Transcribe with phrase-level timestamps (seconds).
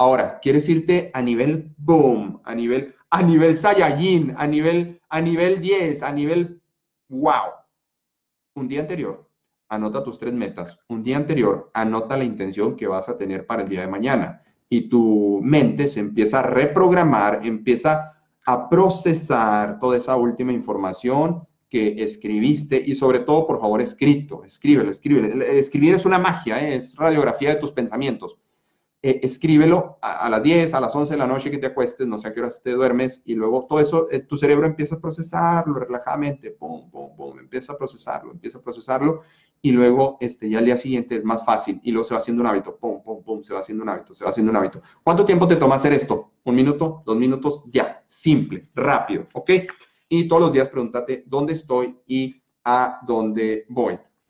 [0.00, 5.60] Ahora, quieres irte a nivel boom, a nivel, a nivel Saiyajin, a nivel, a nivel
[5.60, 6.62] 10, a nivel
[7.10, 7.50] wow.
[8.54, 9.28] Un día anterior,
[9.68, 10.80] anota tus tres metas.
[10.88, 14.42] Un día anterior, anota la intención que vas a tener para el día de mañana.
[14.70, 18.14] Y tu mente se empieza a reprogramar, empieza
[18.46, 24.92] a procesar toda esa última información que escribiste y sobre todo, por favor, escrito, escríbelo,
[24.92, 25.44] escríbelo.
[25.44, 26.76] Escribir es una magia, ¿eh?
[26.76, 28.38] es radiografía de tus pensamientos.
[29.02, 32.18] Eh, escríbelo a, las 10, a las 11 de la noche que te acuestes, no
[32.18, 35.00] sé a qué horas te duermes, y luego todo eso, eh, tu cerebro empieza a
[35.00, 39.22] procesarlo relajadamente, pum, pum, pum, empieza a procesarlo, empieza a procesarlo,
[39.62, 42.42] y luego este, ya al día siguiente es más fácil, y luego se va haciendo
[42.42, 44.82] un hábito, pum, pum, pum, se va haciendo un hábito, se va haciendo un hábito.
[45.02, 46.32] ¿Cuánto tiempo te toma hacer esto?
[46.44, 47.02] ¿Un minuto?
[47.06, 47.62] ¿Dos minutos?
[47.70, 49.50] Ya, simple, rápido, ¿ok?
[50.10, 53.98] Y todos los días pregúntate dónde estoy y a dónde voy.